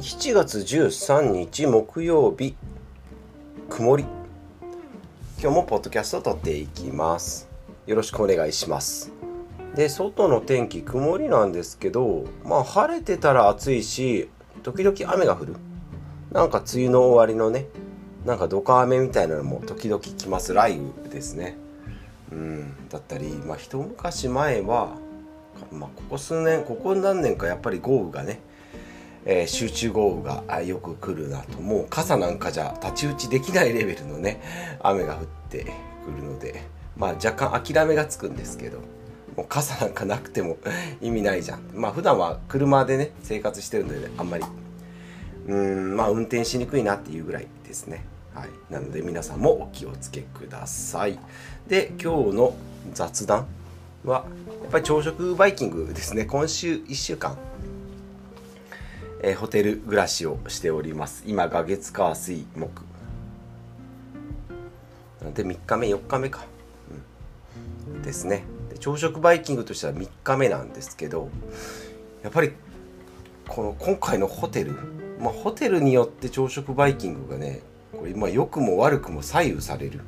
[0.00, 2.54] 7月13日木曜日
[3.68, 4.04] 曇り。
[5.42, 7.48] 今日もポッドキャストを撮っていきます。
[7.84, 9.10] よろしくお願いします。
[9.74, 14.30] で外の天気曇りなんですけどまあ晴れてたら暑いし
[14.62, 15.56] 時々雨が降る。
[16.30, 17.66] なんか梅雨の終わりのね
[18.24, 20.54] なんかドカ雨みたいなのも時々来ます。
[20.54, 21.58] 雷雨ですね。
[22.30, 24.92] うんだったりまあ一昔前は
[25.72, 28.40] まあここ数年ここ何年かやっぱり豪雨がね
[29.30, 31.60] えー、集中豪雨がよく来るなと。
[31.60, 34.40] もう傘なんかじゃ太刀打ちできないレベルのね
[34.80, 35.70] 雨が降ってく
[36.16, 36.64] るので。
[36.96, 38.78] まあ若干諦めがつくんですけど。
[39.36, 40.56] もう傘なんかなくても
[41.00, 41.60] 意味ないじゃん。
[41.72, 44.44] まあ普段は車でね生活してるので、ね、あんまり。
[45.46, 48.04] うんまあ運転しにくいなっていうぐらいですね。
[48.34, 48.48] はい。
[48.72, 51.18] なので皆さんもお気をつけください。
[51.68, 52.56] で今日の
[52.94, 53.46] 雑談
[54.04, 54.24] は
[54.62, 56.24] やっぱり朝食バイキングですね。
[56.24, 57.36] 今週1週間
[59.20, 61.24] えー、ホテル暮らしをしております。
[61.26, 62.82] 今が月火水木。
[65.34, 66.44] で3日目4日目か、
[67.88, 68.44] うん、ですね。
[68.70, 71.28] で朝食バイキングとしては3日目なんですけど
[72.22, 72.52] やっぱり
[73.48, 74.72] この今回のホテル
[75.20, 77.60] まあホテルによって朝食バイキングがね
[77.92, 80.00] これまあ良くも悪くも左右される。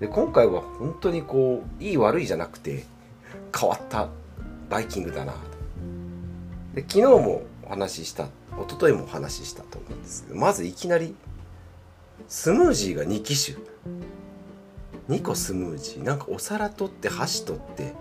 [0.00, 2.84] で今回は本当にこういい悪いじゃなくて
[3.56, 4.08] 変わった
[4.70, 5.34] バイキングだな
[6.74, 8.24] で昨日も話しした
[8.60, 11.14] 一昨日もお話ししたと思うんですけどまずいきなり
[12.28, 13.56] スムージーが2機種。
[15.08, 16.02] 2個スムージー。
[16.04, 17.94] なんかお皿取って箸取って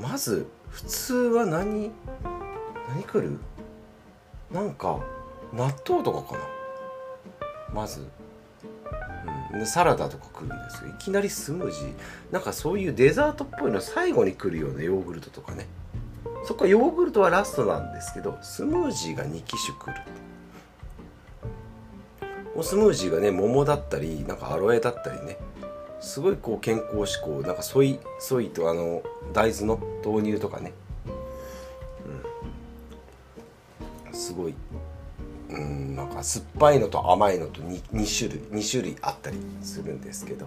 [0.00, 1.90] まず普通は何
[2.88, 3.38] 何来る？
[4.50, 5.00] なんか
[5.52, 6.40] 納豆とかかな。
[7.72, 8.08] まず、
[9.52, 10.90] うん、サラダとか来るんですよ。
[10.90, 11.94] いきなりスムージー。
[12.32, 15.66] なんかそういうデザートっぽいの最後に来るようなヨーグルトとかね。
[16.44, 20.02] そこはヨーグルトはラストなんですけどスムージーが2機種来る。
[22.54, 25.38] おスムージーがね桃だったりなんかアロエだったりね
[26.00, 29.02] すごいこう健康志向なんかソイソイとあの
[29.32, 30.72] 大豆の豆乳とかね、
[34.06, 34.54] うん、すごい
[35.48, 40.46] うんなんか酸っぱいのと甘いのと 2, 2種類2種類あったりするんですけど。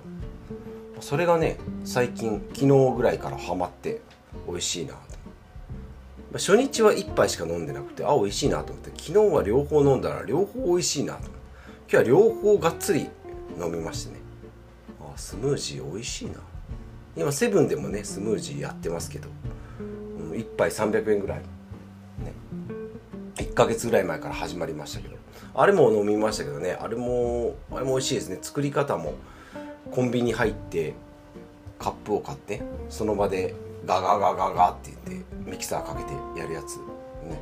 [1.00, 4.01] それがね最近昨日ぐらいからハマって
[4.47, 4.95] 美味しいな。
[6.38, 11.35] 初日は1杯しか飲んでなくてあ美味しいなと思って昨日は両方飲んだら両方美味しいなと思って
[11.88, 13.09] 今日は両方がっつり
[13.59, 14.19] 飲みましてね。
[15.00, 16.34] あスムージー美味しいな。
[17.16, 19.29] 今セブンでもねスムージーやってますけど、
[20.19, 21.38] うん、1杯300円ぐらい。
[21.38, 21.46] ね。
[23.35, 25.16] 1ヶ月ぐらい前から始まりましたけど。
[25.53, 26.73] あれも飲みましたけどね。
[26.73, 28.40] あれもあれも美味しいですね。
[28.41, 29.13] 作り方も
[29.91, 30.96] コンビニ入って
[31.79, 33.53] カップを買ってその場で
[33.85, 37.40] ガガガガガって言ってミキサーかけてやるやつね、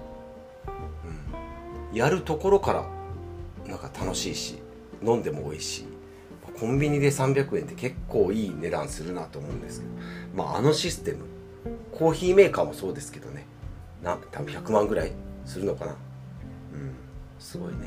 [1.92, 2.86] うん、やるところから
[3.68, 4.60] なんか楽しいし
[5.02, 5.88] 飲んでも美味しい。
[6.60, 9.92] コンビニで300円って結構いい値段するなと思うんですけど、
[10.36, 11.26] まあ、あのシステム
[11.92, 13.48] コーヒーメーカーもそうですけどね。
[14.04, 15.12] な多分100万ぐらい
[15.46, 15.92] するのかな。
[15.92, 15.98] うん。
[17.40, 17.78] すごいね。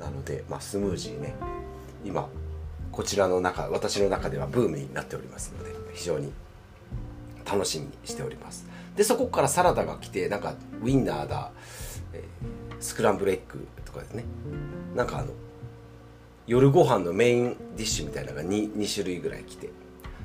[0.00, 1.34] なので、まあ、スムージーね。
[2.04, 2.28] 今
[2.92, 6.32] こちらの中私の中ではブームになっておりますので非常に
[7.46, 8.66] 楽しみにしております。
[8.96, 11.52] でそこからサラダが来てなんかウインナーだ、
[12.12, 14.24] えー、スクランブルエッグとかですね。
[14.94, 15.32] なんかあの
[16.46, 19.70] 夜ご飯のメインディッシュみたいなのが 2, 2種類ぐらい来て。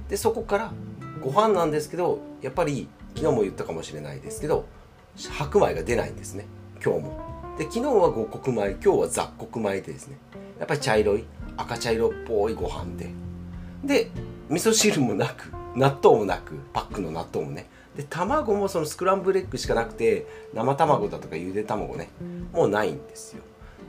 [0.09, 0.73] でそこから
[1.21, 4.65] ご飯なんですけどやっぱり昨日も言ったかもしれないですけど
[5.15, 6.45] 白米が出ないんですね。
[6.83, 7.31] 今日も。
[7.57, 10.17] で昨日は五穀米今日は雑穀米でですね。
[10.59, 11.25] やっぱり茶色い
[11.57, 13.09] 赤茶色っぽいご飯で。
[13.83, 14.11] で
[14.49, 17.69] 味噌汁もなく納豆もなくパックの納豆もね。
[17.95, 22.09] で卵もそのスクランブルエッグしかなくて生卵だとかゆで卵ね。
[22.53, 23.43] もうないんですよ。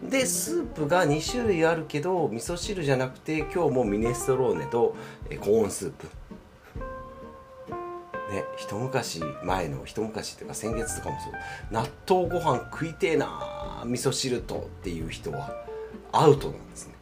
[0.08, 4.96] でスープが2種類あるけど味噌汁じゃなくて今日もミネストローネと
[5.40, 6.06] コーンスープ。
[8.32, 11.32] ね一昔前の一昔っていうか先月とかもそう。
[11.70, 15.64] 納豆ご飯食いてえな味噌汁とっていう人は
[16.10, 16.94] アウトなんですね。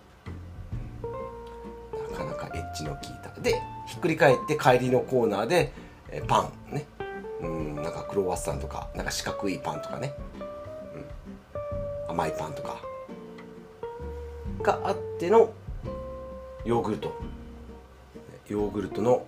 [2.73, 3.41] ッジの効いた。
[3.41, 5.73] でひっくり返って帰りのコーナーで
[6.11, 6.87] えパンね。
[7.41, 10.15] うんなんかクロワッサンとかなんか四角いパンとかね、
[12.09, 12.81] うん、甘いパンとか。
[14.63, 15.53] があっての
[16.65, 17.13] ヨーグルト。
[18.49, 19.25] ヨーグルトの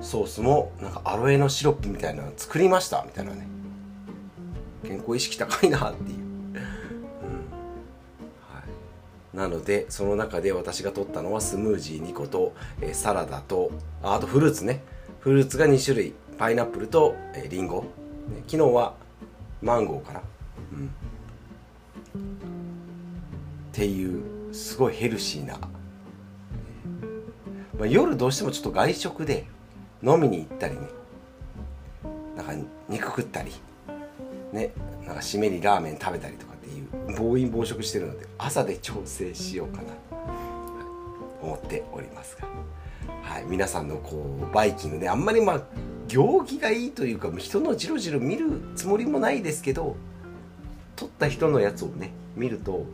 [0.00, 3.46] ソースもなんかアロエのシロップみたいなの作りましたみたいなね。
[4.84, 6.17] 健康意識高いなっていう。
[9.38, 13.70] なのでその中で私が取ったのはスムージー2個と、え、サラダと
[14.02, 14.82] ああとフルーツね。
[15.20, 16.14] フルーツが2種類。
[16.36, 17.84] パイナップルと、えー、リンゴ、
[18.48, 18.94] 昨日は
[19.62, 20.22] マンゴーかな、
[20.72, 20.90] うん、っ
[23.72, 25.68] ていうすごいヘルシーな、ま
[27.82, 29.46] あ、夜どうしてもちょっと外食で
[30.02, 30.80] 飲みに行ったりね。
[32.36, 32.52] なんか
[32.88, 33.52] 肉食ったり。
[34.52, 34.72] ね
[35.06, 36.47] なんか締めにラーメン食べたりとか。
[37.18, 39.92] 暴飲暴食してるので朝で調整しようかな。
[39.92, 39.98] と
[41.42, 42.48] 思っておりますが、
[43.22, 45.62] はい、皆さんのこうバイキングであんまりまあ
[46.06, 49.96] 行儀がいいというか人のじろじろ見るつもりもないですけど
[50.96, 52.86] 撮った人のやつをね見ると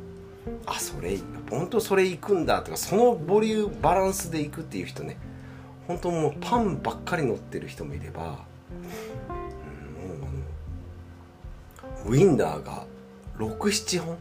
[0.66, 1.18] あそれ
[1.50, 5.16] 本当それ行くんだとかそのボリューバランスで行くっていう人ね
[5.86, 8.36] 本当もうパンばっかり乗ってる人もいれば、うん、も
[10.22, 10.28] う
[12.04, 12.84] あのウインナーが
[13.38, 14.16] 67本？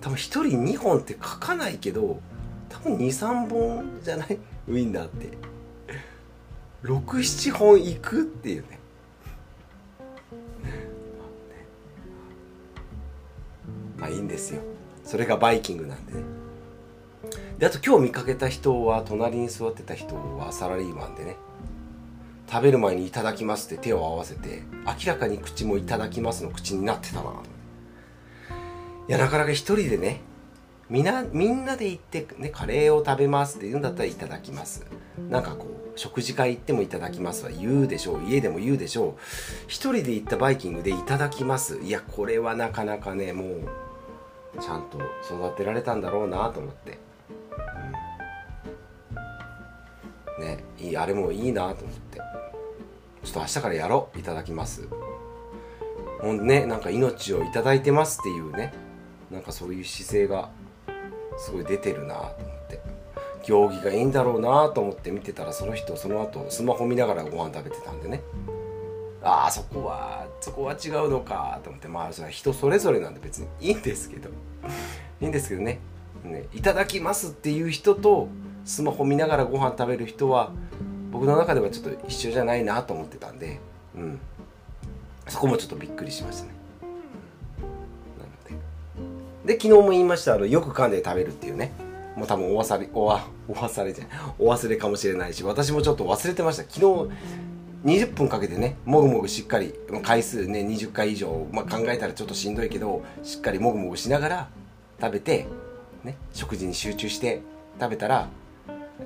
[0.00, 2.20] 多分1人2本って書かないけど
[2.68, 4.38] 多分23本じゃない？
[4.68, 5.30] ウインナーって。
[6.84, 8.78] 67本いくっていうね。
[13.98, 14.60] まあいいんですよ。
[15.04, 16.20] それがバイキングなんでね。
[17.58, 21.36] であと今日見かけた人は隣に座ってた人はサラリーマンでね。
[22.50, 27.57] 食べる前に「いただきます」って手を合わせて明らかに口も「いただきます」の口になってたなと。
[29.08, 30.20] いやなかなか一人でね
[30.90, 34.86] みんなみんなで行って、ね、カレーを食べますって言うんだったらいただきます。
[35.30, 38.24] なんかこう食事会行ってもいただきますは言うでしょう。
[38.28, 39.20] 家でも言うでしょう。
[39.66, 41.78] 一人で行ったバイキングでいただきます。
[41.78, 43.68] いやこれはなかなかねもう
[44.60, 46.98] ちゃんと育てられたんだろうなと思って、
[50.38, 52.18] うん、ねいいあれもいいなと思って。
[53.24, 54.18] ちょっと明日からやろう。
[54.18, 54.88] いただきます。
[56.20, 58.72] ほんねなんか命を頂いてますっていうね。
[59.30, 60.50] なんかそういう姿勢が
[61.36, 62.80] すごい出てるなと思って。
[63.44, 68.22] 行儀がいいんだろうなと思って見てたらその人その後スマホ見ながらご飯食べてたんでね。
[69.22, 71.88] ああそこはそこは違うのかと思って。
[71.88, 74.28] まあそれは人それぞれなんで別にいいんですけど。
[75.20, 75.80] いいんですけどね。
[76.24, 78.28] ねいただきますっていう人と
[78.64, 80.52] スマホ見ながらご飯食べる人は
[81.10, 83.60] 僕の中ではちょっと一緒じゃないなと思ってたんで、
[83.96, 84.20] うん、
[85.26, 86.57] そこもちょっとびっくりしましたね。
[89.48, 91.72] で昨日も言いましたあのよく噛んで食べるっていうね。
[92.16, 94.18] もう多分お忘れおわお忘れじゃない。
[94.38, 96.64] お忘れかもしれないし私もちょっと忘れてました。
[96.64, 97.10] 昨日
[97.86, 99.72] 20分かけてねもぐもぐしっかり
[100.02, 104.48] 回数ね20回以上、まあ、考えたらちょっとしんどいけどしっかりもぐもぐしながら
[105.00, 105.46] 食べて、
[106.04, 107.40] ね、食事に集中して
[107.80, 108.28] 食べたら、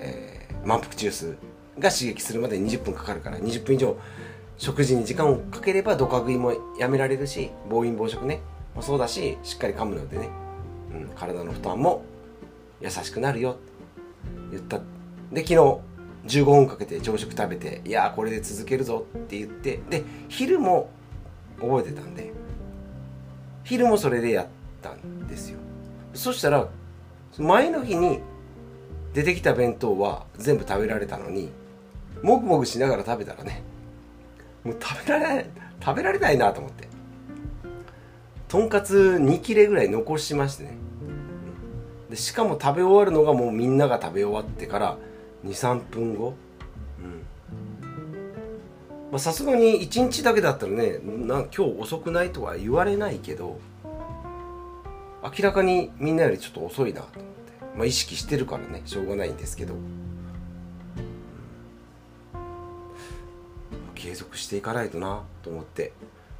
[0.00, 1.36] えー、満腹中枢
[1.78, 3.96] が刺激するまで20分かかるから20分以上
[4.58, 8.40] 食事に時間をかければドカ食いもやめられるし暴飲暴食ね
[8.74, 10.28] もそうだししっかり噛むのでね、
[10.92, 12.04] うん、体の負担も
[12.80, 13.52] 優しくなるよ。
[13.52, 13.60] って
[14.52, 14.78] 言った。
[15.32, 15.56] で昨日
[16.26, 19.06] 15分かけて朝食食べていやーこれで続けるぞ。
[19.16, 19.80] って言って。
[19.88, 20.90] で昼も
[21.60, 22.32] 覚えてたんで。
[23.64, 24.46] 昼もそれでやっ
[24.82, 25.58] たんですよ。
[26.14, 26.68] そしたら
[27.38, 28.20] 前の日に
[29.14, 31.50] 出てきた弁当は全部食べられたのに
[32.22, 33.62] もぐもぐしながら食べたらね
[34.64, 35.46] もう食べられない
[35.80, 36.91] 食べられないなと思って。
[38.52, 40.76] とんかつ2切れぐらい残しましてね。
[42.10, 44.98] でしかも食べ終わるのがもうみんなが食べ終わってから
[45.46, 46.34] 23分後。
[49.16, 53.58] さすがに1日だけだったらねな今日遅くないとは言われないけど
[55.22, 59.72] 明らかにみんなよりちょっと遅いなと思って、まあ、意識してるからねしょうがないんですけど、
[63.94, 65.92] 継続していかないとなと思って。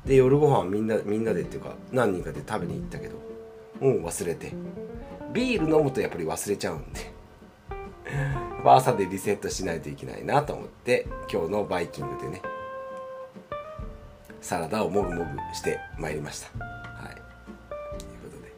[0.06, 3.16] で夜ご飯みんなみんなでっていうか何人かで食べに行ったけど
[3.80, 4.52] もう忘れて。
[5.32, 7.10] ビール飲むとやっぱり忘れちゃうんで。
[8.64, 12.42] 朝でリセットしないといけないなと思って今日のバイキングでね
[14.40, 16.48] サラダをもぐもぐしてまいりました。
[16.58, 17.14] はい。
[17.14, 18.52] ということで。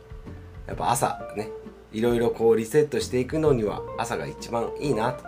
[0.66, 1.48] やっぱ朝ね
[1.92, 5.24] いろいろこうリセットしていくのには朝が一番いいなと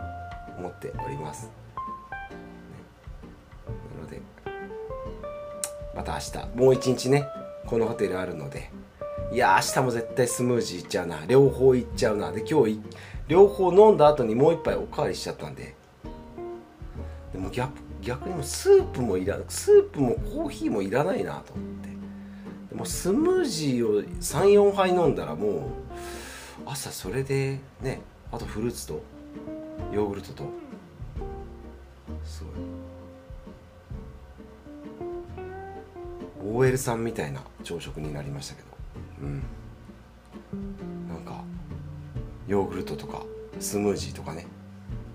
[0.59, 1.49] 思っております。
[6.07, 6.59] た明日。
[6.59, 7.27] もう一日ね
[7.67, 8.71] このホテルあるので。
[9.33, 11.27] いや明日も絶対スムージーいっちゃうな。
[11.27, 12.31] 両方いっちゃうな。
[12.31, 12.81] で今日
[13.27, 15.75] 両方飲んだ後にもう一杯おかわりしちゃったんで。
[17.33, 21.89] でも逆逆にもスープもいらスープもコーヒーもいらないなと思って。
[22.71, 25.61] でもスムージーを34杯飲んだらもう
[26.67, 29.03] 朝それでねあとフルーツと
[29.93, 30.45] ヨーグルトと
[36.57, 38.69] OL さんみたいな朝食になりましたけど。
[39.21, 39.43] うん。
[41.07, 41.45] なんか
[42.49, 43.23] ヨーグルトとか
[43.61, 44.47] スムージーとかね。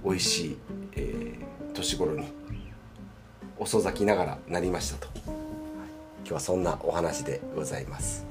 [0.03, 0.57] 美味しい、
[0.93, 2.25] えー、年頃に
[3.60, 5.33] 遅咲きながらなりましたと、今
[6.25, 8.25] 日はそんなお話でございます、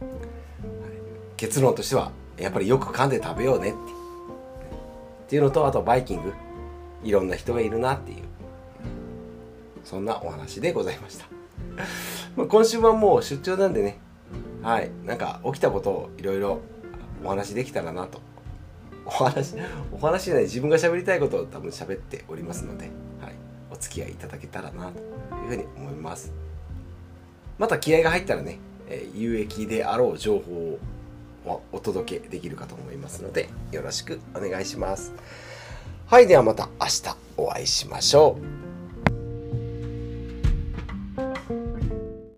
[0.00, 0.08] うん、
[1.36, 3.78] 結論としてはやっぱりよく噛んで食べようねって。
[3.78, 3.84] っ
[5.28, 6.32] ていうのとあとバイキング。
[7.04, 8.35] いろんな人がいるなっていう。
[9.86, 11.26] そんなお話でございました。
[12.36, 13.98] ま今週はもう出張なんでね。
[14.60, 14.90] はい。
[15.04, 16.58] なんか起きたことをいろいろ
[17.24, 18.20] お話できたらなと。
[19.06, 19.54] お話
[19.92, 22.90] お話じゃない自分が喋りたいことを多分喋っておりますので、
[23.20, 23.34] はい、
[23.70, 24.98] お付き合いいただけたらなと
[25.36, 26.32] いうふうに思います。
[27.56, 30.78] また気合が入ったらね、え有益であろう情報
[31.46, 35.12] をお届けできるかと思いますのでよろしくお願いします。
[36.06, 36.26] はい。
[36.26, 38.65] ではまた明日お会いしましょう。